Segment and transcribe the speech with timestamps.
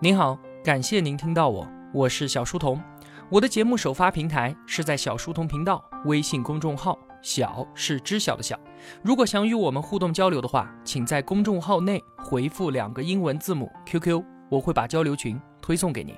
[0.00, 2.80] 您好，感谢您听到我，我是小书童。
[3.28, 8.56] 我的节目首发平台是在小书童频道微信公众号，小是知晓的小。
[9.02, 16.14] 如果想与我们互动交流的话，请在公众号内回复两个英文字母 QQ，我会把交流群推送给您。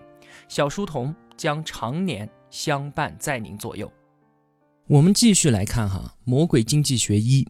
[0.46, 3.90] 小书童将常年相伴在您左右。
[4.88, 7.42] 我们继续来看哈，《魔鬼经济学一》，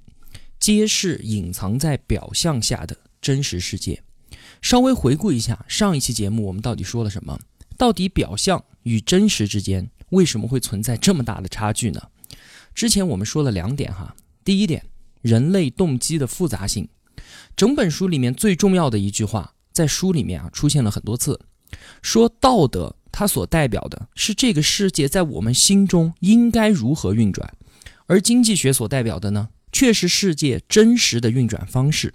[0.61, 4.01] 揭示隐藏在表象下的真实世界。
[4.63, 7.39] 稍微回顾一下上一期节目，我们到底说了什么？
[7.77, 12.03] 到底表象与真实之间为什么会存在这么大的差距呢？
[12.75, 14.15] 之前我们说了两点哈。
[14.45, 14.85] 第一点，
[15.23, 16.89] 人类动机的复杂性。
[17.57, 21.39] 整本书里面最重要的一句话，在书里面啊出现了很多次，
[22.03, 27.53] 说道德它所代表的是这个世界在我们心中应该如何运转，
[28.07, 32.13] 而经济学所代表的呢，却是世界真实的运转方式。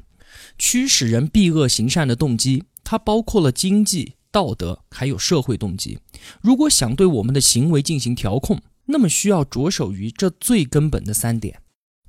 [0.57, 5.99] 驱使人避恶行善的动机，它包括了经济、道德，还有社会动机。
[6.41, 11.59] 如果想对我们的行为进行调控，那么需要着手于这最根本的三点。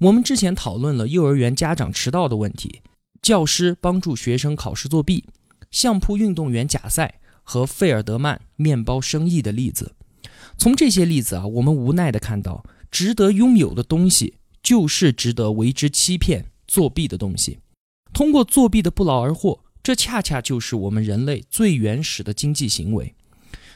[0.01, 2.83] 我们之前讨论了幼儿园家长迟到的问题，
[3.23, 5.25] 教师帮助学生考试作弊，
[5.70, 9.95] 相扑运动员假赛和费尔德曼面包生意的例子。
[10.58, 17.58] 从这些例子啊，我们无奈地看到，值得拥有的东西，就是值得为之欺骗、作弊的东西。
[18.17, 23.14] 通过作弊的不劳而获，这恰恰就是我们人类最原始的经济行为。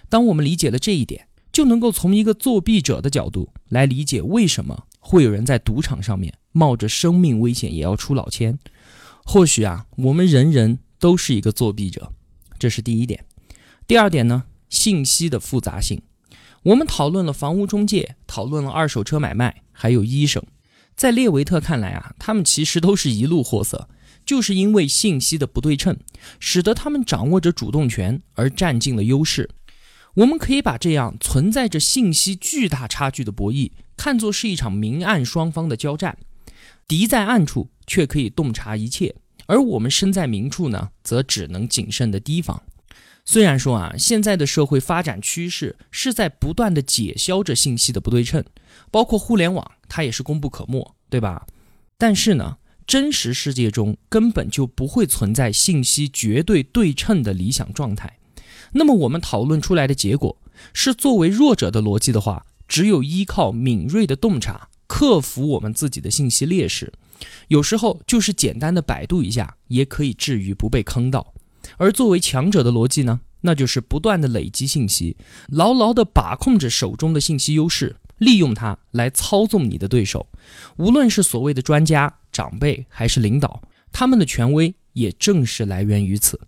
[0.09, 8.59] 当我们理解了这一点，就能够从一个作弊者的角度来理解为什么会有人在赌场上面冒着生命危险也要出老千。
[9.27, 12.11] 或许啊，我们人人都是一个作弊者，
[12.59, 13.23] 这是第一点。
[13.87, 16.01] 第二点呢，信息的复杂性。
[16.63, 20.43] 我们讨论了房屋中介，讨论了二手车买卖，还有医生。
[20.97, 23.91] 在列维特看来啊，他们其实都是一路货色。
[24.25, 25.97] 就是因为信息的不对称，
[26.39, 29.51] 使得他们掌握着主动权而占尽了优势。
[30.15, 36.19] 我们可以把这样存在着信息巨大差距的博弈看作是一场明暗双方的交战。
[36.89, 39.15] 敌在暗处却可以洞察一切，
[39.47, 42.61] 而我们身在明处呢，则只能谨慎的提防。
[43.25, 48.45] 虽然说啊，现在的社会发展趋势是在不断的解消着信息的不对称，
[48.91, 51.47] 包括互联网，它也是功不可没，对吧？
[51.97, 52.57] 但是呢？
[52.91, 58.19] 真实世界中根本就不会存在信息绝对对称的理想状态。
[58.73, 60.37] 那么我们讨论出来的结果
[60.73, 66.93] 是，作为弱者的逻辑的话，只有依靠敏锐的洞察，克服我们自己的信息劣势。
[67.47, 71.33] 有时候就是简单的百度一下，也可以至于不被坑到。
[71.77, 80.27] 而作为强者的逻辑呢，那就是不断的累积信息，牢牢地把控着手中的信息优势，利用它来操纵你的对手。
[80.77, 82.17] 无论是所谓的专家。
[82.33, 86.41] 长辈还是领导，他们的权威也正是来源于此。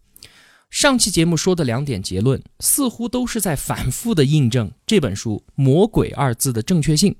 [0.71, 7.15] 上期节目说的两点结论，似乎都是在反复的印证这本书“魔鬼”二字的正确性。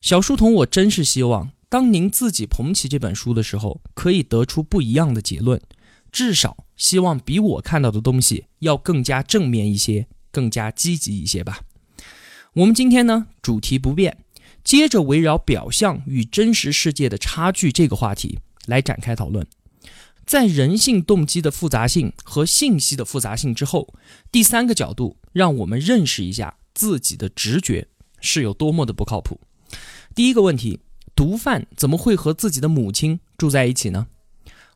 [0.00, 5.60] 小书童，我真是希望，当您自己捧起这本书的时候，可以得出不一样的结论，
[6.10, 11.60] 至少希望比我看到的东西要更加正面一些，更加积极一些吧。
[12.54, 14.18] 我们今天呢，主题不变。
[14.64, 19.46] 接着围绕表象与真实世界的差距这个话题来展开讨论，
[20.24, 23.92] 在人性动机的复杂性和信息的复杂性之后，
[24.30, 27.88] 第三个角度让我们认识一下自己的直觉
[28.20, 29.40] 是有多么的不靠谱。
[30.14, 30.80] 第一个问题，
[31.16, 34.06] 毒贩怎么会和自己的母亲住在一起呢？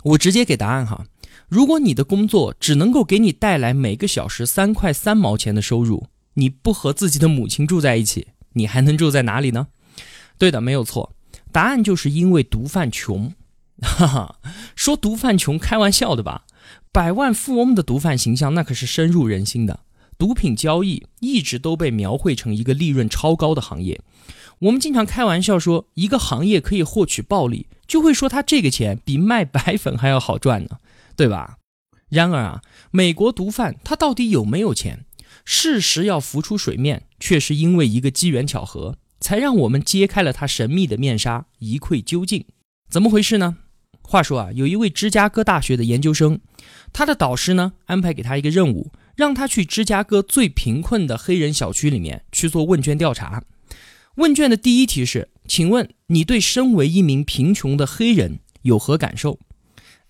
[0.02, 1.06] 我直接给答案哈，
[1.48, 9.68] 如果你的工作只能够给你带来每个小时三块三毛钱的收入，你不和自己的母亲住在一起，你还能住在哪里呢？
[10.38, 11.14] 对的，没有错，
[11.50, 13.32] 答案就是因为毒贩穷，
[13.80, 14.36] 哈哈，
[14.74, 16.44] 说毒贩穷，开玩笑的吧？
[16.92, 19.80] 百万富翁的毒贩形象那可是深入人心的。
[20.18, 24.00] 毒品交易一直都被描绘成一个利润超高的行业，
[24.60, 30.78] 我们经常开玩笑说，一个行业可以获取暴利，就会说他这个钱比卖白粉还要好赚呢，
[31.14, 31.58] 对吧？
[32.08, 35.04] 然而啊，美国毒贩他到底有没有钱？
[35.44, 38.96] 事实要浮出水面，却是因为一个机缘巧合。
[39.20, 42.44] 才让我们揭开了他神秘的面纱，一窥究竟。
[42.88, 43.56] 怎么回事呢？
[44.02, 46.38] 话说啊，有一位芝加哥大学的研究生，
[46.92, 53.42] 他的导师呢安排给他一个任务，让他去芝加哥最贫困的黑人小区里面去做问卷调查。
[54.14, 59.40] 问卷的第一题是：请问你对身为一名贫穷的黑人有何感受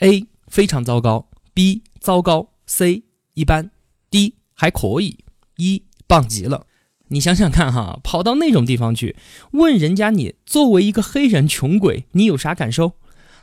[0.01, 3.03] ？A 非常糟糕，B 糟糕，C
[3.33, 3.71] 一般
[4.11, 5.25] ，D 还可以
[5.57, 6.67] ，E 棒极了。
[7.09, 9.17] 你想想看哈，跑到那种地方去
[9.53, 12.95] 问人家，你作为一个黑人穷鬼，你有啥感受？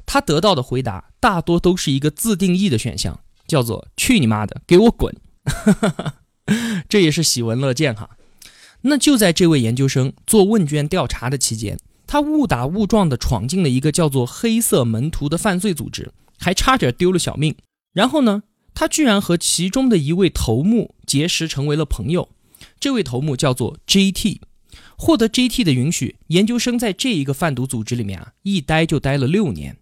[0.06, 5.16] 他得到的回答大多都是一个自定义的选项，叫做“去你妈的，给我滚”，
[6.90, 8.18] 这也是喜闻乐见哈。
[8.82, 17.56] 那就在这位研究生做问卷调查的期间，他误打误撞地闯进了一个叫做“黑色门徒”的犯罪组织，还差点丢了小命。
[17.94, 18.44] 然后呢，
[18.74, 22.28] 他居然和其中的一位头目结识，成为了朋友。
[22.84, 24.42] 这位头目叫做 J.T。
[24.98, 29.78] 获得 J.T 的允许，研究生在这一个贩毒组织里面啊，一待就待了六年。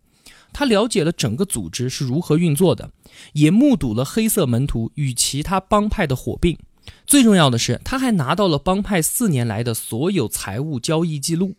[0.54, 2.92] 他了解了整个组织是如何运作的，
[3.34, 6.56] 也目睹了黑色门徒与其他帮派的火并。
[7.08, 11.56] 最重要的是，他还拿到了帮派四年来的所有财务交易记录，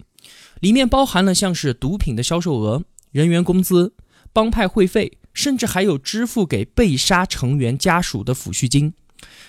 [0.61, 3.95] 里面包含了像是毒品的销售额、人员工资、
[4.33, 8.95] 帮派会费，甚至还有支付给被杀成员家属的抚恤金。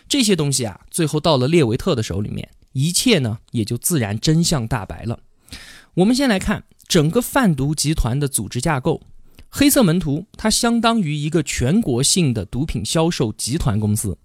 [0.08, 5.20] 这些东西啊，最后到了列维特的手里面，一切呢也就自然真相大白了。
[5.96, 9.02] 我们先来看整个贩毒集团的组织架构。
[9.56, 14.18] 黑色门徒，它相当于一个全国性的毒品销售集团公司。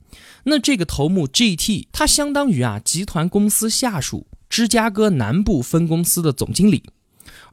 [0.44, 6.82] 那这个头目 G.T，它相当于啊集团公司下属芝加哥南部分公司的总经理。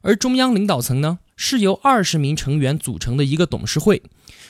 [0.00, 4.02] 而中央领导层呢，是由二十名成员组成的一个董事会。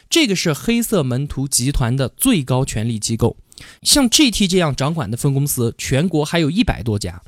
[0.08, 3.36] 这个是黑色门徒集团的最高权力机构。
[3.82, 7.22] 像 G.T 这样掌管的分公司，全国还有一百多家。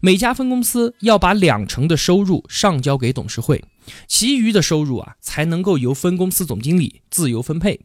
[0.00, 3.64] 每家分公司要把两成的收入上交给董事会。
[4.06, 7.80] 其余的收入啊，才能够由分公司总经理自由分配。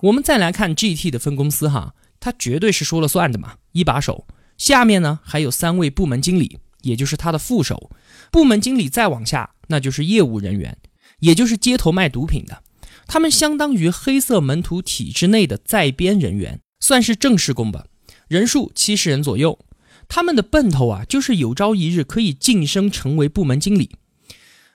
[0.00, 4.26] 我们再来看 GT 的分公司哈，它绝对是说了算的嘛，一把手。
[4.56, 7.90] 下面呢还有三位部门经理，也就是他的副手。
[8.30, 10.76] 部门经理再往下，那就是业务人员，
[11.20, 12.62] 也就是街头卖毒品的。
[13.06, 17.86] 他们相当于黑色门徒体制内的在编人员，算是正式工吧，
[18.28, 19.58] 人数七十人左右。
[20.06, 23.92] 他们的奔头啊，就是有朝一日可以晋升成为部门经理。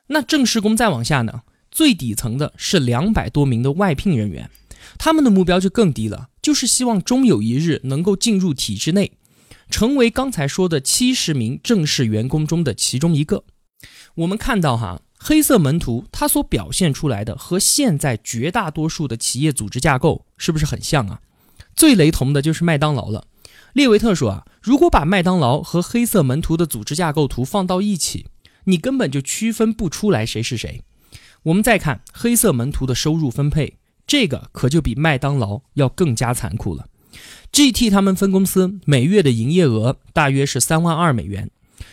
[0.08, 1.44] 那正式工再往下呢？
[1.70, 4.50] 最底层的是两百多名的外聘人员，
[4.98, 9.12] 他们的目标就更低了，就是希望终有一日能够进入体制内，
[9.70, 13.44] 成为刚才说的七十名正式员工中的其中一个。
[14.16, 21.22] 我们看到哈，黑色门徒他所表现出来的和现在绝大多数的企业组织架构是不是很像啊？
[21.80, 23.24] 最雷同的就是麦当劳了。
[23.72, 28.26] 列维特说啊，如果把麦当劳和黑色门徒的组织架构图放到一起。
[28.66, 30.84] 你根本就区分不出来谁是谁。
[31.44, 36.90] 我们再看黑色门徒的收入分配，这个可就比麦当劳要更加残酷了。
[37.54, 41.50] GT 他们分公司每月的营业额大约是三万二美元，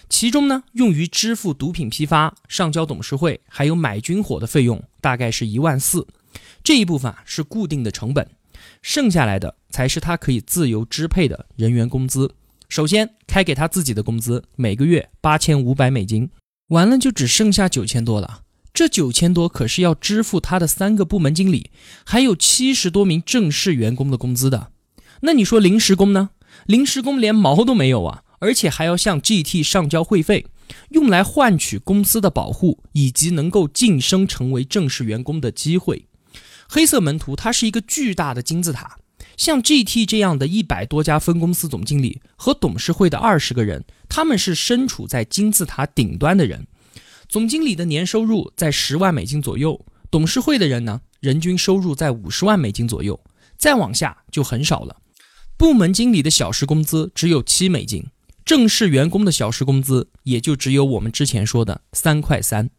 [0.08, 6.08] 其中呢用于支付毒品批发、上交董事会还有买军火的费用大概是一万四，
[6.64, 8.28] 这一部分是固定的成本，
[8.86, 12.36] 剩下来的才是他可以自由支配的人员工资。
[12.68, 16.30] 首先开给他自己的工资，每个月八千五百美金。
[16.68, 18.42] 完了就只剩下九千多了，
[18.72, 21.72] 这九千多可是要支付他的三个部门经理，
[22.04, 24.70] 还有七十多名正式员工的工资的。
[25.22, 26.30] 那你说临时工呢？
[26.66, 30.46] 临时工连毛都没有啊，而且还要向 GT 上交会费，
[30.90, 36.06] 用来换取公司的保护以及能够晋升成为正式员工的机会。
[36.68, 38.98] 黑色门徒它是一个巨大的金字塔。
[39.36, 46.66] 像 GT 这样的一百多家分公司总经理和董事会的二十个人，他们是身处在金字塔顶端的人。
[47.28, 53.20] 总经理的年收入在十万美金左右，董事会的人呢，人均收入在五十万美金左右。
[53.58, 54.96] 再往下就很少了。
[55.56, 58.06] 部门经理的小时工资只有七美金，
[58.44, 62.70] 正式员工的小时工资也就只有我们之前说的三块三。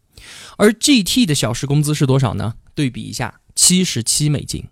[0.56, 2.54] 而 GT 的小时工资是多少呢？
[2.74, 4.64] 对比一下，七十七美金，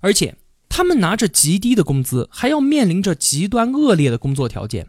[0.00, 0.36] 而且。
[0.72, 4.86] 他们拿着极低的工资，还要面临着极端恶劣的工作条件。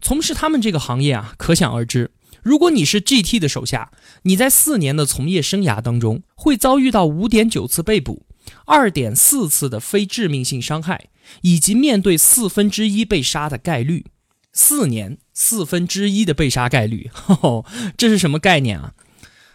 [0.00, 2.12] 从事他们这个行业啊，可想而知。
[2.44, 3.90] 如果你是 GT 的手下，
[4.22, 8.24] 你在四年的从业生涯当中，会遭遇到五点九次被捕，
[8.64, 11.08] 二点四次的非致命性伤害，
[11.42, 14.06] 以及面对四分之一被杀的概率。
[14.52, 17.10] 四年四分之一的被杀概率，
[17.98, 18.94] 这是什么概念啊？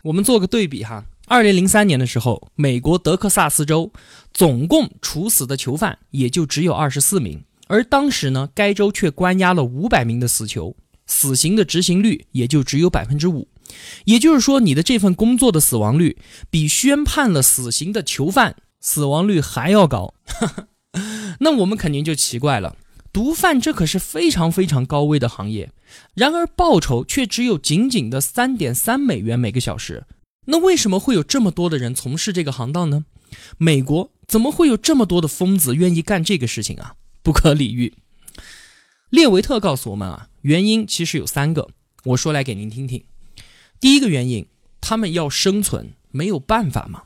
[0.04, 1.06] 我们做个对比哈。
[1.30, 3.94] 二零零三年的时候，美国德克萨斯州
[4.34, 13.48] 总共处死的囚犯也就只有二十四名，而当时呢，该州却关押了五百名的死囚，死刑的执行率也就只有百分之五。
[14.06, 16.18] 也就是说，你的这份工作的死亡率
[16.50, 20.16] 比宣判了死刑的囚犯死亡率还要高。
[21.42, 22.76] 那我们肯定就奇怪了，
[23.14, 25.70] 毒贩这可是非常非常高危的行业，
[26.16, 30.06] 然而报酬却只有仅仅的三点三美元每个小时。
[30.52, 33.06] 那为什么会有这么多的人从事这个行当呢？
[33.58, 36.96] 美国怎么会有这么多的疯子愿意干这个事情啊？
[37.22, 37.94] 不可理喻。
[39.12, 41.70] 列维特告诉我们啊，原因其实有三个，
[42.06, 43.04] 我说来给您听听。
[43.80, 44.48] 第一个原因，
[44.82, 47.04] 他们要生存，没有办法嘛。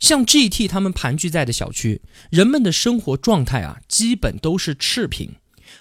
[0.00, 5.36] 像 GT 他们盘踞在的小区，人们的生活状态啊，基本都是赤贫，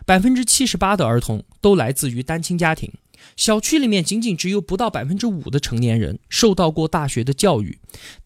[0.05, 2.91] 百分之七十八的儿童都来自于单亲家庭。
[3.35, 7.79] 小区里面仅仅只有不到百分之五的成年人受到过大学的教育，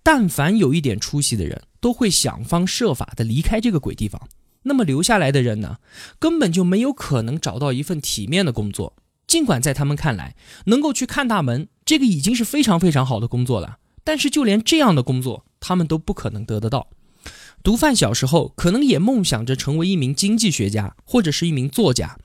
[0.04, 4.22] 但凡有一点出息的人，都会想方设法的离开这个鬼地方。
[4.64, 5.78] 那么留下来的人呢，
[6.20, 8.96] 根本就没有可能找到一份体面的工作。
[9.26, 10.36] 尽管在他们看来，
[10.66, 16.88] 能够去看大门，这个已经是非常非常好的工作了，但是就连这样的工作，他们都不可能得得到。
[17.64, 22.18] 毒贩小时候可能也梦想着成为一名经济学家或者是一名作家。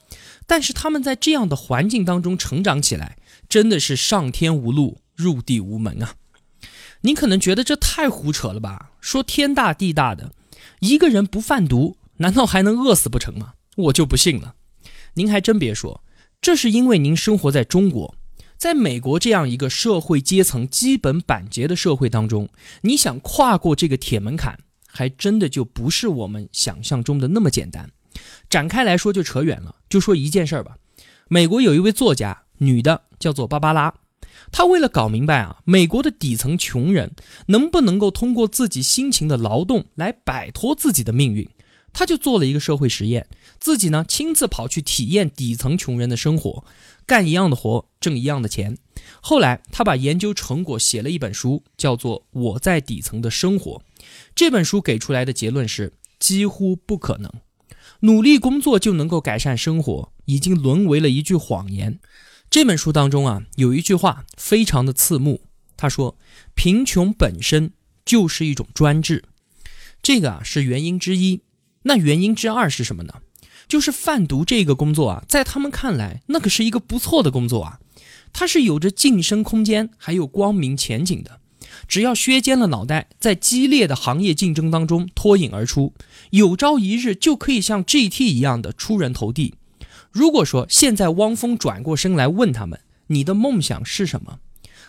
[0.46, 3.16] 但是他们在这样的环境当中成长起来，
[3.48, 6.14] 真的是上天无路，入地无门啊！
[7.02, 8.92] 您可能觉得这太胡扯了吧？
[9.00, 10.32] 说天大地大的，
[10.80, 13.54] 一个人不贩毒，难道还能饿死不成吗？
[13.76, 14.54] 我就不信了。
[15.14, 16.02] 您还真别说，
[16.40, 18.14] 这是因为您生活在中国，
[18.56, 22.48] 在美国这样一个社会阶层基本板结的社会当中，
[22.82, 27.90] 你想跨过这个铁门槛，还真的就不是我们想象中的那么简单。
[28.50, 30.76] 展开来说就扯远了，就说一件事儿吧。
[31.28, 33.94] 美国有一位作家，女的叫做芭芭拉，
[34.50, 37.14] 她为了搞明白啊，美国的底层穷人
[37.46, 41.48] 能不能够通过自己辛勤的劳动来摆脱自己的命运，
[41.92, 43.26] 她就做了一个社会实验，
[43.58, 46.64] 自己呢亲自跑去体验底层穷人的生活，
[47.06, 48.76] 干一样的活挣一样的钱。
[49.20, 53.82] 后来她把研究成果写了一本书，叫做《我在底层的生活》。
[54.34, 57.32] 这本书给出来的结论是几乎不可能。
[58.04, 62.00] 努力工作就能够改善生活，已经沦为了一句谎言。
[62.50, 65.42] 这本书当中啊，有一句话非常的刺目，
[65.76, 66.18] 他说
[66.56, 67.72] ：“贫穷本身
[68.04, 69.24] 就是一种专制。”
[70.02, 71.42] 这个啊是原因之一。
[71.84, 73.14] 那原因之二是什么呢？
[73.68, 77.78] 就是贩毒这个工作啊，在他们看来，那可是一个不错的工作啊，
[78.32, 81.38] 它是有着晋升空间，还有光明前景的。
[81.88, 85.94] 只要削尖了脑袋，在激烈的行业竞争当中脱颖而出，
[86.32, 89.54] 有朝一日就可以像 GT 一样的出人头地。
[90.10, 94.38] 如果说现在汪峰转过身来问他们：“你的梦想是什么？”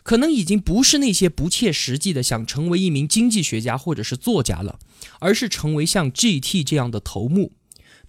[0.04, 4.80] 可能已经不是那些不切实际的想成为一名经济学家或者是作家了，
[5.20, 7.52] 而是成为像 GT 这样的头目。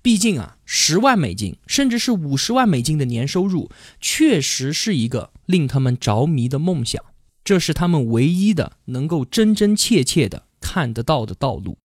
[0.01, 3.69] 毕竟啊，十万美金甚至是五十万美金的年收入，
[4.01, 7.03] 确实是一个令他们着迷的梦想。
[7.43, 11.79] 这是他们唯一的能够真真切切的看得到的道路。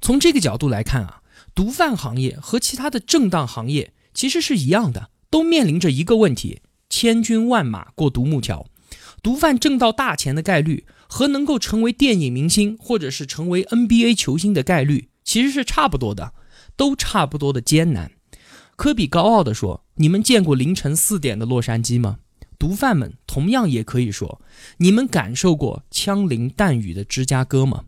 [0.00, 1.22] 从这个角度来看啊，
[1.54, 8.66] 毒贩行业和其他的正当行业其实是一样的，都面临着一个问题：千军万马过独木桥。
[9.22, 16.32] 毒贩挣到大钱的概率和能够成为电影明星或者是成为 NBA 球星的概率其实是差不多的，
[16.76, 18.12] 都差不多的艰难。
[18.76, 22.18] 科比高傲地说：“你们见过凌晨四点的洛杉矶吗？”
[22.58, 24.40] 毒贩们同样也可以说
[24.78, 27.84] ：“你们感受过枪林弹雨的芝加哥吗？”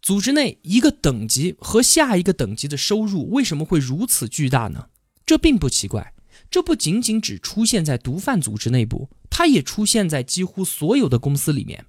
[0.00, 4.88] 组织内一个等级和下一个等级的收入为什么会如此巨大呢？
[5.26, 6.14] 这并不奇怪，
[6.50, 11.84] 这不仅仅只出现在毒贩组织内部，它也出现在几乎所有的公司里面。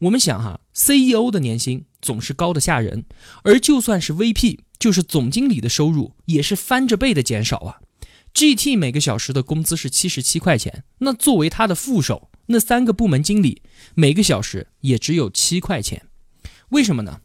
[0.00, 3.04] 我们想哈，CEO 的年薪总是高的吓人，
[3.44, 7.80] 而就算是 VP，就是总经理的收入也是翻着倍的减少啊。
[8.34, 13.62] GT 每个小时的工资是七十七块钱，那作为他的副手，那三个部门经理
[13.94, 16.08] 每个小时也只有七块钱，
[16.70, 17.20] 为什么呢？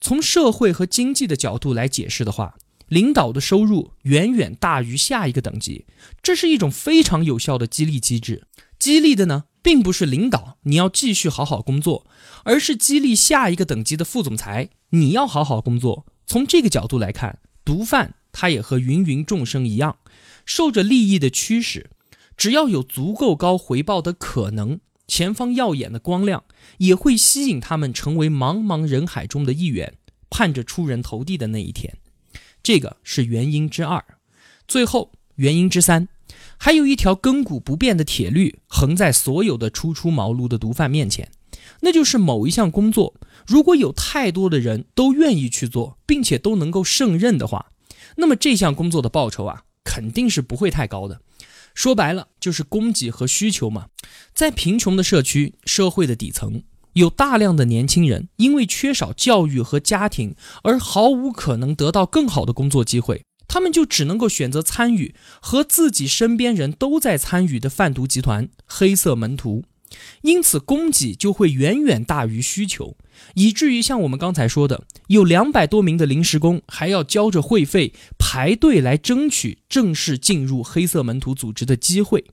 [0.00, 2.56] 从社会和经济的角度来解释的话，
[2.88, 5.86] 领导的收入远远大于下一个等级，
[6.22, 8.46] 这是一种非常有效的激励机制。
[8.78, 12.06] 激励的呢，并不是领导你要继续好好工作，
[12.44, 16.06] 而是激励下一个等级的副总裁你要好好工作。
[16.26, 19.96] 从这个角度来看，毒贩他也和芸芸众生一样。
[20.44, 21.90] 受着利益的驱使，
[22.36, 26.44] 只要有足够高回报的可能，前方耀眼的光亮
[26.78, 29.94] 也会吸引他们成为茫茫人海中的一员，
[30.28, 31.96] 盼着出人头地的那一天。
[32.62, 34.04] 这个是原因之二。
[34.66, 36.08] 最后，原因之三，
[36.56, 41.30] 还有一条亘古不变的铁律横在所有的初出茅庐的毒贩面前，
[41.80, 43.14] 那就是某一项工作，
[43.46, 47.66] 如果有太多的人都愿意去做，并且都能够胜任的话，
[48.16, 49.62] 那么这项工作的报酬啊。
[49.88, 51.20] 肯定是不会太高的，
[51.76, 53.86] 说白了就是供给和需求嘛。
[54.34, 56.64] 在贫穷的社区、社会的底层，
[56.94, 69.64] 有大量的年轻人因为缺少教育和家庭，而毫无可能得到更好的工作机会，他们就只能够选择参与和自己身边人都在参与的贩毒集团——黑色门徒。
[70.22, 72.96] 因此，供给就会远远大于需求，
[73.34, 82.24] 以至于像我们刚才说的，有两百多名的临时工还要交着会费排队来争取正式进入黑色门徒组织的机会。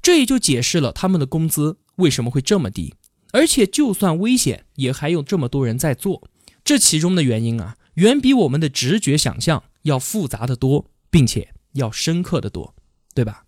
[0.00, 2.94] 这也就解释了他们的工资为什么会这么低，
[3.32, 6.28] 而且就算危险，也还有这么多人在做。
[6.64, 12.74] 这其中的原因啊，远比我们的直觉想象要复杂的多，并且要深刻的多，
[13.14, 13.44] 对吧？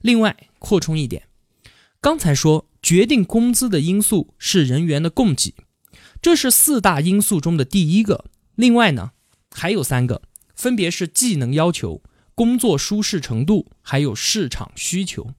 [0.00, 1.22] 另外，扩充一点，
[2.02, 5.54] 刚才说决定工资的因素是人员的供给，
[6.20, 8.24] 这是四大因素中的第一个。
[8.56, 9.12] 另外呢，
[9.52, 10.20] 还有三个，
[10.56, 12.02] 分别是技能要求、
[12.34, 15.30] 工作舒适程度，还有市场需求。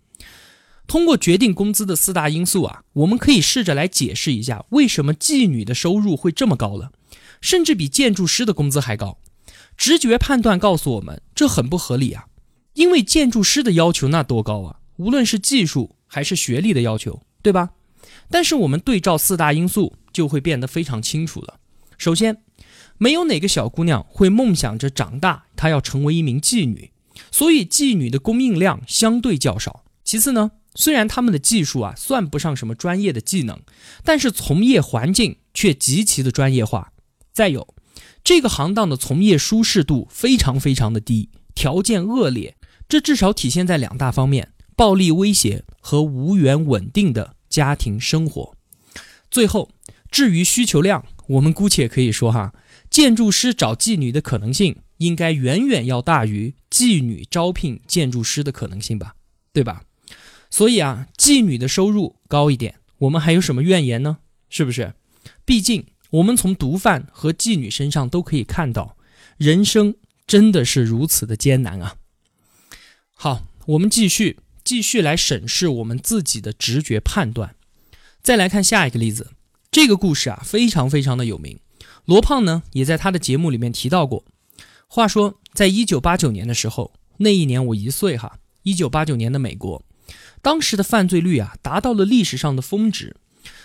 [0.88, 6.94] 通过决定工资的四大因素啊，我们可以试着来解释一下，为什么妓女的收入会这么高了，
[7.42, 9.18] 甚至比建筑师的工资还高。
[9.76, 12.28] 直觉判断告诉我们，这很不合理啊，
[12.76, 17.72] 因为建筑师的要求那多高啊，无论是技术还是学历的要求，对吧？
[18.30, 21.60] 但是我们对照四大因素，就会变得非常清楚了。
[21.98, 22.44] 首先，
[23.00, 26.92] 没有哪个小姑娘会梦想着长大她要成为一名妓女，
[27.32, 29.84] 所以妓女的供应量相对较少。
[30.04, 30.52] 其次呢？
[30.76, 33.60] 虽然他们的技术啊算不上什么专业的技能，
[34.04, 36.94] 但是从业环境却极其的专业化。
[37.32, 37.74] 再有，
[38.24, 42.56] 这个行当的从业舒适度非常非常的低，条件恶劣。
[42.88, 48.56] 这至少体现在两大方面：暴力威胁和无缘稳定的家庭生活。
[49.30, 49.72] 最后，
[50.12, 52.54] 至于需求量，我们姑且可以说哈，
[52.90, 59.16] 建筑师找妓女的可能性应该远远要大于妓女招聘建筑师的可能性吧？
[59.52, 59.84] 对吧？
[60.50, 64.20] 所以啊，妓女的收入高一点，我们还有什么怨言呢？
[64.50, 64.94] 是不是？
[65.46, 68.96] 毕竟我们从毒贩和妓女身上都可以看到，
[69.38, 69.96] 人生
[70.28, 71.96] 真的是如此的艰难啊。
[73.16, 77.56] 好，我们继续继续来审视我们自己的直觉判断。
[78.22, 79.32] 再来看下一个例子，
[79.72, 81.60] 这个故事啊非常非常的有名，
[82.06, 84.24] 罗胖呢也在他的节目里面提到过。
[84.88, 89.84] 话说，在一九八九年的时候，那一年我一岁哈，一九八九年的美国。
[90.42, 93.16] 当时的犯罪率啊，达到了历史上的峰值。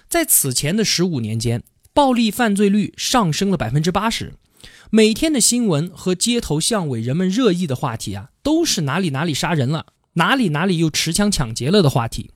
[0.08, 1.62] 在此前的十五年间，
[1.92, 4.34] 暴力犯罪率上升了百分之八十。
[4.90, 9.86] 每天的新闻和街头巷尾人们热议的话题啊，都是哪里哪里杀人了，
[10.18, 12.30] 哪里哪里又持枪抢劫了的话题。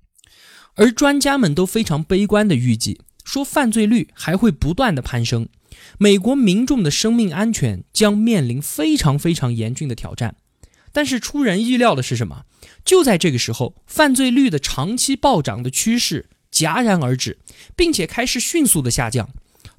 [0.75, 5.49] 而专家们都非常悲观的预计，说犯罪率还会不断的攀升，
[5.99, 10.37] 美国民众的生命安全将面临非常非常严峻的挑战。
[10.95, 12.45] 但是出人意料的是什么？
[12.85, 17.39] 就在这个时候，犯罪率的长期暴涨的趋势戛然而止，
[17.77, 19.31] 并且开始迅速的下降。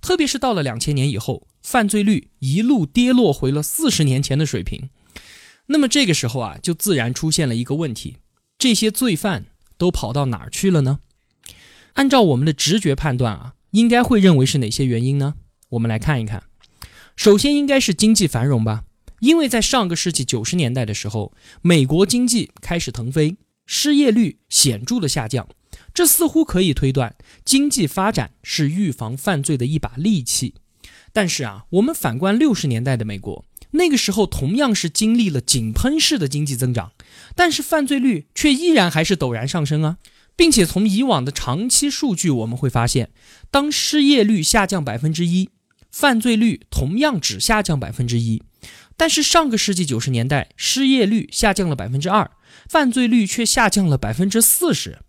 [0.01, 4.89] 特别是到了两千年以后，犯罪率一路跌落回了四十年前的水平。
[5.73, 8.17] 那么这个时候啊，就自然出现了一个问题：
[8.59, 10.99] 这些罪犯都跑到哪儿去了呢？
[11.93, 15.33] 按照我们的直觉判断啊，应该会认为是哪些原因呢？
[15.69, 16.43] 我们来看一看。
[17.15, 18.83] 首先应该是经济繁荣吧。
[19.21, 21.33] 因为在上个世纪九十年代的时候，
[21.63, 25.47] 美国经济开始腾飞，失业率显著的下降，
[25.91, 30.53] 这似乎可以推断经济发展是预防犯罪的一把利器。
[31.12, 36.93] 但是啊，我们反观六十年代的美国，那个时候同样是经历了井喷式的经济增长，
[37.36, 39.97] 但是犯罪率却依然还是陡然上升啊，
[40.36, 43.12] 并且从以往的长期数据我们会发现，
[43.49, 45.49] 当失业率下降百分之一，
[45.91, 48.43] 犯罪率同样只下降百分之一。
[48.95, 52.29] 但是上个世纪九十年代，失业率下降了百分之二，
[52.69, 54.99] 犯罪率却下降了百分之四十。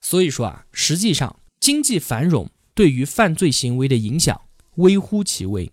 [0.00, 4.38] 所以说啊，实际上经济繁荣对于犯罪行为的影响
[4.76, 5.72] 微乎其微。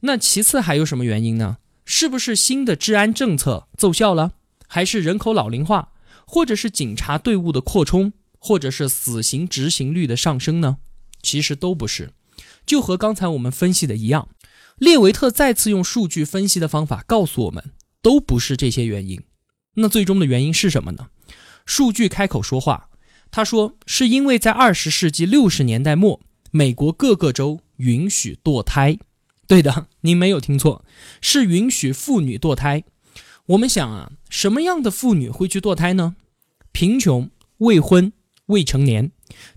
[0.00, 1.58] 那其次还有什么原因呢？
[1.84, 4.32] 是不是新的治安政策奏效了？
[4.66, 5.88] 还是人口老龄化？
[6.26, 8.12] 或者是警察队伍的扩充？
[8.38, 10.78] 或者是死刑执行率的上升呢？
[11.22, 12.12] 其实都不是。
[12.64, 14.28] 就和刚才我们分析的一样。
[14.78, 19.20] 列维特再次用数据分析的方法告诉我们，都不是这些原因。
[19.74, 21.08] 那最终的原因是什么呢？
[21.66, 22.88] 数据开口说话，
[23.30, 28.98] 他说是因为在二十世纪六十年代末，美国各个州允许堕胎。
[29.50, 30.84] 对的， 您没有听错，
[31.20, 32.84] 是允许妇女堕胎。
[33.46, 36.14] 我们想啊，什么样的妇女会去堕胎呢？
[36.70, 38.12] 贫穷、未婚、
[38.46, 39.10] 未成年，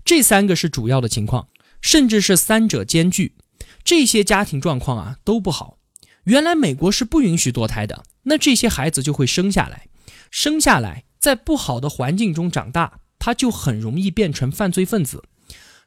[0.04, 1.46] 这三个是主要的情况，
[1.80, 3.36] 甚至是三者兼具。
[3.84, 5.78] 这些家庭状况啊都不好。
[6.24, 9.86] 原来美国是不允许堕胎的，那这些孩子就会生下来，
[10.28, 15.22] 生下来在不好的环境中长大，他就很容易变成犯罪分子。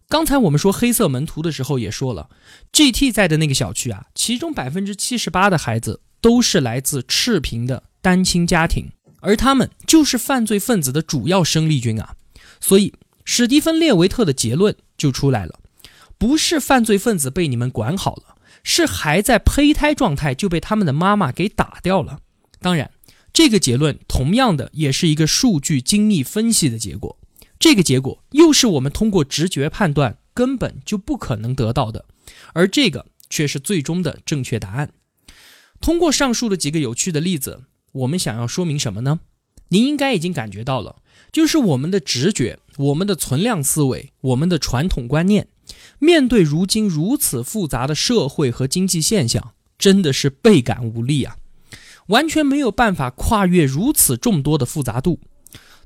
[0.10, 2.30] 刚才我们说黑色门徒的时候也说了
[2.72, 12.16] ，GT 在的那个小区啊，其中百分之七十八的孩子都是来自赤贫的单亲家庭，而他们就是犯罪分子的主要生力军啊。
[12.62, 12.94] 所以
[13.26, 15.60] 史蒂芬·列维特的结论就出来了。
[16.18, 22.22] 不是犯罪分子被你们管好了，是还在胚胎状态就被他们的妈妈给打掉了。
[22.60, 22.92] 当然，
[23.34, 27.17] 这个结论同样的也是一个数据精密分析的结果。
[27.60, 32.06] 这个结果又是我们通过直觉判断根本就不可能得到的，
[32.54, 34.92] 而这个却是最终的正确答案。
[35.82, 39.20] 通过上述的几个有趣的例子，我们想要说明什么呢？
[39.70, 40.98] 您应该已经感觉到了，
[41.32, 45.50] 就是我们的直觉、我们的存量思维、我们的传统观念，
[46.00, 51.36] 面对如今如此复杂的社会和经济现象，真的是倍感无力啊！
[52.08, 55.20] 完全没有办法跨越如此众多的复杂度。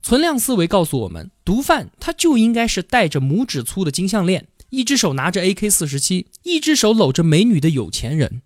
[0.04, 8.42] 存量思维告诉我们，毒贩他就应该是戴着拇指粗的金项链，一只手拿着 AK 四十七，一只手搂着美女的有钱人。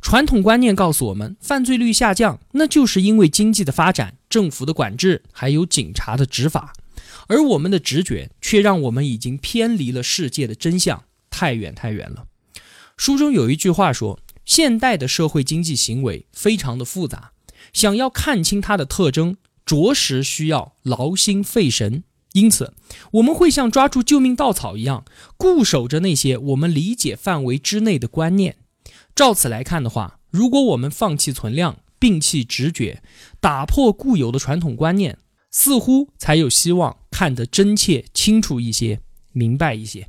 [0.00, 6.72] 传统观念告诉我们，犯罪率下降，那就是因为经济的发展、政府的管制，还有警察的执法。
[7.26, 12.26] 而我们的直觉却让我们已经偏离了世界的真相，太远太远了。
[12.96, 17.32] 书中有一句话说：“现代的社会经济行为非常的复杂，
[17.72, 19.36] 想要看清它的特征，
[19.68, 22.04] 着实需要劳心费神。
[22.32, 22.72] 因此，
[23.12, 25.04] 我们会像抓住救命稻草一样，
[25.36, 28.56] 固守着那些我们理解范围之内的观念。”
[29.14, 33.02] 照此来看的话，如果我们放弃存量，摒弃直觉，
[33.40, 35.18] 打破固有的传统观念，
[35.50, 39.00] 似乎才有希望看得真切、清楚一些、
[39.32, 40.08] 明白一些。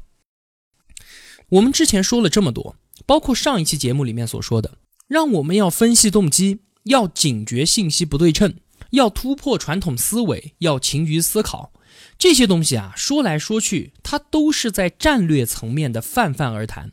[1.50, 2.76] 我们之前说了这么多，
[3.08, 8.54] 包括上一期节目里面所说的，让我们要分析动机，要警觉信息不对称，
[8.92, 11.72] 要突破传统思维，要勤于思考，
[12.18, 16.92] 这些东西啊，说来说去，它都是在战略层面的泛泛而谈。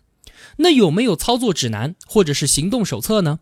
[0.59, 3.41] 那有没有操作指南或者是行动手册呢？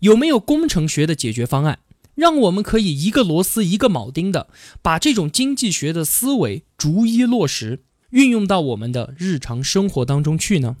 [0.00, 1.78] 有没有工程学的解决方案，
[2.14, 4.48] 让我们可以一个螺丝一个铆钉的
[4.82, 10.76] 把这种经济学的思维逐一落实，运用到我们的日常生活当中去呢？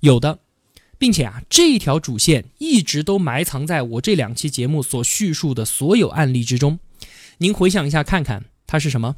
[0.00, 0.40] 有的，
[1.04, 6.78] 并且啊，这一条主线一直都埋藏在我这两期节目所叙述的所有案例之中。
[7.36, 9.16] 您回想一下看看，它是什么？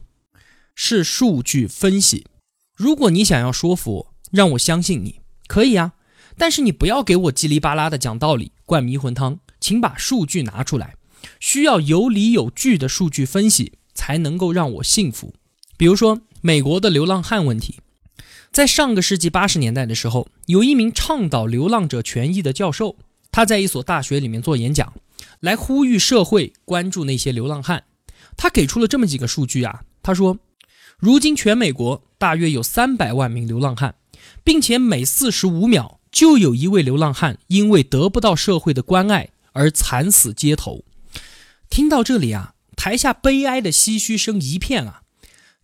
[0.75, 2.27] 是数据分析。
[2.75, 5.21] 如果你想要说服我，让我相信你。
[5.47, 5.93] 可以啊，
[6.37, 10.97] 但是你不要给我叽里吧啦的讲道理、灌迷魂汤，请把数据拿出来，
[11.39, 15.33] 需要有理有据的数据分析才能够让我信服。
[15.77, 17.77] 比如说美国的流浪汉问题，
[18.57, 22.97] 在上个世纪八十年代的时候，有一名倡导流浪者权益的教授，
[23.31, 24.95] 他在一所大学里面做演讲，
[25.41, 27.85] 来呼吁社会关注那些流浪汉。
[28.35, 30.39] 他给出了这么几个数据啊，他说，
[30.99, 33.97] 如今全美国大约有三百万名流浪汉。
[34.43, 40.83] 并且每四十五秒就有一位流浪汉因为得不到社会的关爱而惨死街头。
[41.69, 45.03] 听到这里啊，台下悲哀的唏嘘声一片啊。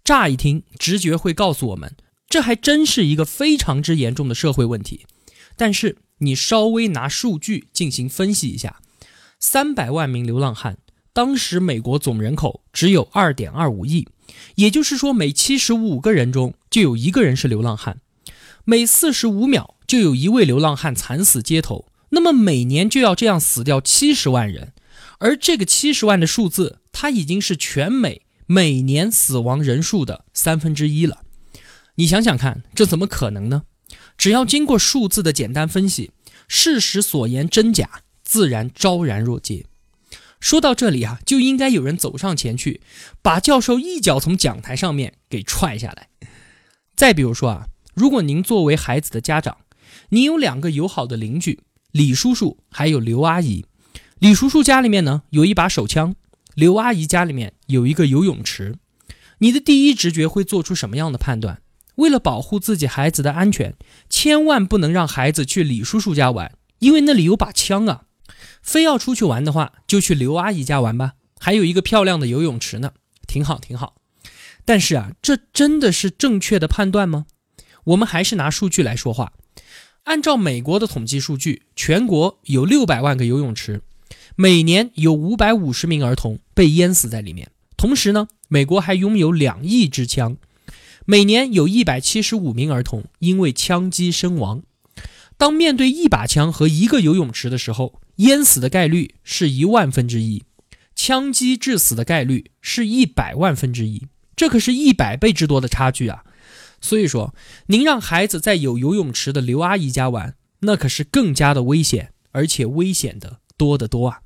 [0.05, 1.97] 乍一听，直觉会告诉我们，
[2.33, 5.05] 这还真是一个非常之严重的社会问题。
[5.55, 8.81] 但是你稍微拿数据进行分析一下，
[9.39, 10.79] 三百万名流浪汉，
[11.13, 14.09] 当时美国总人口只有二点二五亿，
[14.55, 17.99] 也就是说每七十五个人中就有一个人是流浪汉。
[18.65, 24.73] 每四十五秒就有一位流浪汉惨死街头，那么每年就要这样死掉七十万人，
[25.19, 31.19] 而这个七十万的数字，它已经是全美每年死亡人数的三分之一了。
[32.03, 33.63] 你想想看，这怎么可能呢？
[34.19, 36.11] 只要经过数字的简单分析，
[36.49, 39.67] 事实所言真假，自然昭然若揭。
[40.41, 42.81] 说到这里啊，就应该有人走上前去，
[43.23, 46.09] 把教授一脚从讲台上面给踹下来。
[46.97, 47.69] 再比如说啊。
[47.95, 49.59] 如果您作为孩子的家长，
[50.09, 51.61] 你有两个友好的邻居
[51.93, 53.65] 李叔叔还有刘阿姨。
[54.19, 56.17] 李叔叔家里面呢有一把手枪，
[56.57, 58.75] 刘阿姨家里面有一个游泳池。
[59.39, 61.62] 你的第一直觉会做出什么样的判断？
[61.97, 63.75] 为了保护自己孩子的安全，
[64.09, 68.05] 千万不能让孩子去李叔叔家玩，因为那里有把枪啊。
[68.63, 72.93] 非要出去玩的话，就去刘阿姨家玩吧，还有一个漂亮的游泳池呢，
[73.27, 73.97] 挺好挺好。
[74.65, 77.27] 但是啊，这真的是正确的判断吗？
[77.85, 79.33] 我们还是拿数据来说话。
[80.05, 83.83] 按照美国的统计数据，全国有六百万个游泳池，
[84.37, 87.51] 每年有五百五十名儿童被淹死在里面。
[87.77, 90.37] 同时呢，美国还拥有两亿支枪，
[91.05, 94.63] 每年有一百七十五名儿童因为枪击身亡。
[95.37, 100.45] 当面对一把枪和一个游泳池的时候，淹死的概率是一万分之一，
[100.95, 106.23] 枪击致死的概率是一百万分之一，这可是一百倍之多的差距啊！
[106.81, 107.35] 所以说，
[107.67, 114.21] 您让孩子在有游泳池的刘阿姨家玩，那可是更加的危险，而且危险的多得多啊！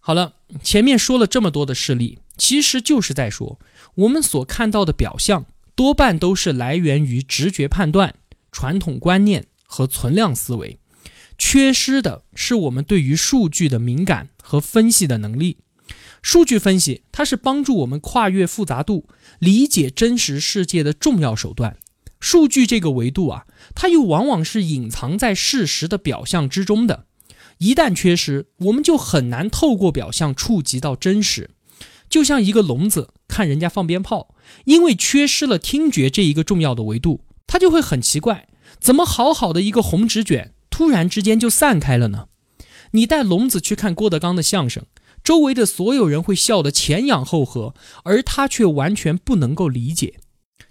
[0.00, 3.58] 好了，前面说了这么多的事例，其实就是在说，
[3.96, 5.44] 我们所看到的表象，
[5.76, 8.14] 多半都是来源于直觉判断、
[8.50, 10.80] 传统观念和存量思维，
[11.36, 15.58] 缺失的是我们对于数据的敏感和分析的能力。
[16.22, 19.06] 数据分析，它是帮助我们跨越复杂度、
[19.38, 21.76] 理解真实世界的重要手段。
[22.18, 27.04] 数据这个维度啊，它又往往是隐藏在事实的表象之中的。
[27.58, 31.50] 一旦缺失，我们就很难透过表象触及到真实。
[32.08, 38.48] 就像一个聋子看人家放鞭炮，因为缺失了听觉这一个重要的维度，他就会很奇怪，
[38.80, 42.28] 怎么好好的一个红纸卷，突然之间就散开了呢？
[42.92, 44.84] 你带聋子去看郭德纲的相声，
[45.24, 50.20] 周围的所有人会笑得前仰后合，而他却完全不能够理解。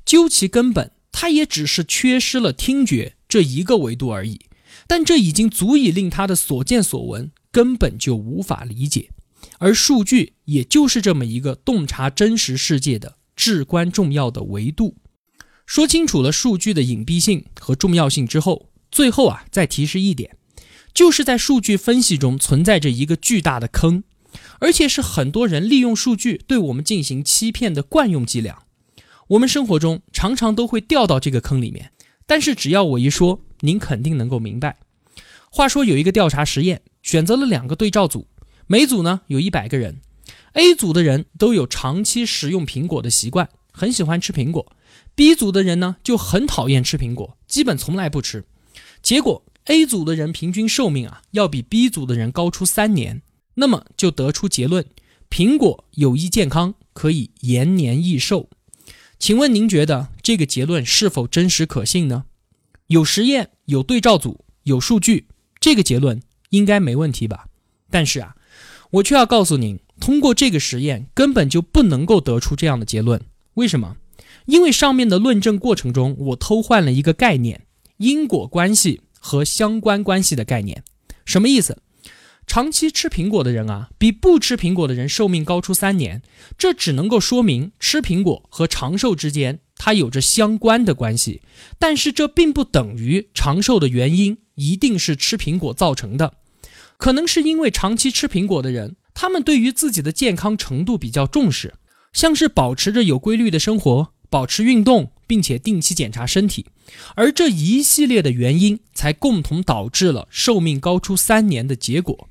[0.06, 4.42] 究其根本，他也只是缺失了听觉这一个维度而已。
[4.88, 9.10] 但这已经足以令他的所见所闻根本就无法理解。
[9.60, 14.96] 而数据也就是这么一个洞察真实世界的至关重要的维度。
[15.66, 20.38] 说清楚了数据的隐蔽性和重要性之后，最后啊再提示一点，
[20.94, 24.04] 就是在数据分析中存在着一个巨大的坑，
[24.60, 28.64] 而且是很多人利用数据对我们进行欺骗的惯用伎俩。
[29.30, 31.92] 我们生活中常常都会掉到这个坑里面，
[32.28, 34.78] 但是只要我一说，您肯定能够明白。
[35.50, 38.28] 话说有一个调查实验，选择了两个对照组。
[38.68, 40.02] 每组呢有一百个人
[40.54, 44.76] ，A 组的人都有长期食用苹果的习惯，很喜欢吃苹果
[45.16, 48.44] ；B 组的人呢就很讨厌吃苹果，基本从来不吃。
[49.04, 53.22] 结果 A 组的人平均寿命啊要比 B 组的人高出三年，
[53.54, 54.84] 那么就得出结论：
[55.30, 58.50] 苹果有益健康，可以延年益寿。
[59.20, 62.26] 请问您觉得这个结论是否真实可信呢？
[62.88, 65.28] 有实验，有对照组，有数据，
[65.60, 67.46] 这个结论应该没问题吧？
[67.92, 68.36] 但是啊。
[68.92, 73.22] 我却要告诉您，通过这个实验根本就不能够得出这样的结论。
[73.56, 73.98] 为什么？
[74.46, 77.66] 因为上面的论证过程中，我偷换了一个概念——
[77.98, 80.84] 因果关系和相关关系的概念。
[81.26, 81.78] 什么意思？
[82.48, 86.22] 长期吃苹果的人啊，比不吃苹果的人寿命高出三年。
[86.60, 91.42] 这只能够说明吃苹果和长寿之间它有着相关的关系，
[91.80, 96.36] 但是这并不等于长寿的原因一定是吃苹果造成的。
[96.98, 101.74] 可能是因为长期吃苹果的人，他们对于自己的健康程度比较重视，
[102.14, 106.66] 像是保持着有规律的生活，保持运动，并且定期检查身体，
[107.16, 112.30] 而这一系列的原因才共同导致了寿命高出三年的结果。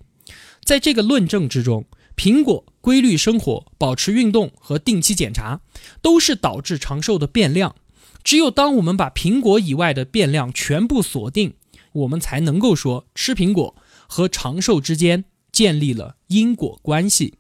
[0.64, 1.84] 在这个论证之中，
[2.16, 5.60] 苹果、规律生活、保持运动和定期检查
[6.00, 7.74] 都是导致长寿的变量。
[8.22, 11.54] 只有当我们把苹果以外的变量全部锁定，
[11.92, 13.76] 我们才能够说吃苹果。
[14.14, 17.34] 和长寿之间建立了因果关系，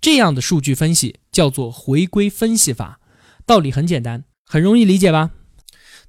[0.00, 2.98] 这样的数据分析叫做回归分析法。
[3.46, 5.30] 道理很简单，很容易理解吧？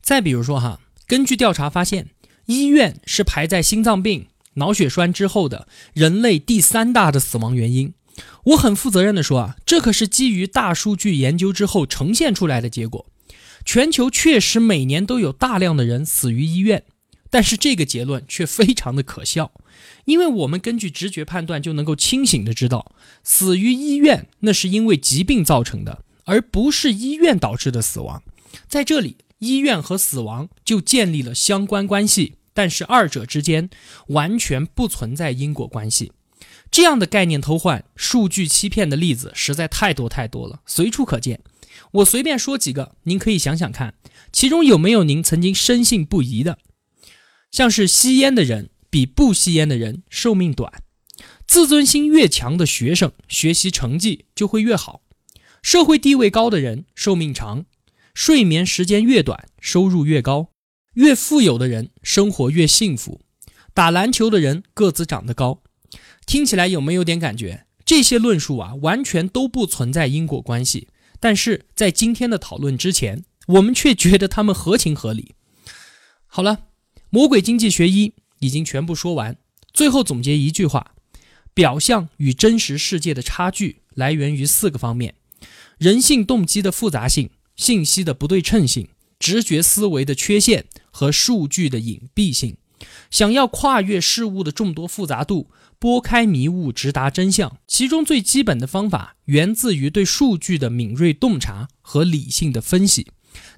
[0.01, 2.08] 再比如说哈，根据调查发现，
[2.47, 7.93] 医院是排在心脏病、脑血栓之后的人类第三大的死亡原因。
[8.45, 13.06] 我很负责任的说啊，这可是基于大数据研究之后呈现出来的结果。
[13.63, 16.86] 全球确实每年都有大量的人死于医院。
[17.30, 19.51] 但是这个结论却非常的可笑，
[20.08, 28.24] 因为我们根据直觉判断就能够清醒的知道，死于医院那是因为疾病造成的，而不是医院导致的死亡。
[28.70, 33.70] 在这里，医院和死亡就建立了相关关系，但是二者之间
[34.08, 36.13] 完全不存在因果关系。
[36.72, 41.41] 这样的概念偷换、数据欺骗的例子实在太多太多了，随处可见。
[41.91, 43.96] 我随便说几个，您可以想想看，
[44.32, 46.60] 其中有没有您曾经深信不疑的。
[47.52, 50.82] 像是吸烟的人比不吸烟的人寿命短，
[51.45, 55.02] 自尊心越强的学生学习成绩就会越好，
[55.62, 57.65] 社会地位高的人寿命长，
[58.13, 60.52] 睡眠时间越短收入越高，
[60.93, 63.21] 越富有的人生活越幸福，
[63.73, 65.62] 打篮球的人个子长得高。
[66.26, 67.65] 听起来有没有点感觉？
[67.86, 70.88] 这些论述啊，完全都不存在因果关系，
[71.19, 75.36] 但是在今天的讨论之前，我们却觉得他们合情合理。
[76.26, 76.63] 好了。
[77.10, 79.38] 魔鬼经济学一已经全部说完，
[79.73, 80.91] 最后总结一句话：
[81.54, 85.15] 表象与真实世界的差距来源于四个方面：
[85.78, 88.88] 人性动机的复杂性、信息的不对称性、
[89.19, 92.58] 直觉思维的缺陷和数据的隐蔽性。
[93.10, 103.08] 想要跨越事物的众多复杂度，拨开迷雾，直达真相，其中最基本的方法源自于对数据的敏锐洞察和理性的分析。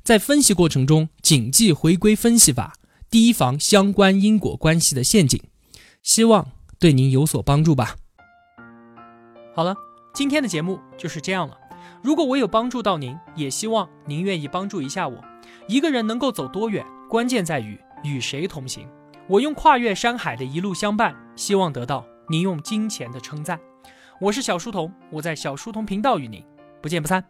[0.03, 2.75] 在分析过程中，谨记回归分析法。
[3.11, 5.41] 提防相关因果关系的陷阱，
[6.03, 6.47] 希望
[6.79, 7.95] 对您有所帮助吧。
[9.55, 9.75] 好了，
[10.13, 11.57] 今天的节目就是这样了。
[12.03, 15.19] 如果我有帮助到您，也希望您愿意帮助一下我。
[15.67, 18.87] 一个人能够走多远，关键在于与谁同行。
[19.27, 23.59] 我用跨越山海的一路相伴，希望得到您用金钱的称赞。
[24.21, 26.43] 我是小书童，我在小书童频道与您
[26.81, 27.23] 不见不散。